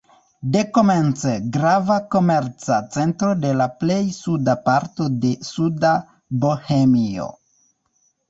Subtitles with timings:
[0.53, 5.91] Dekomence grava komerca centro de la plej suda parto de Suda
[6.47, 7.29] Bohemio.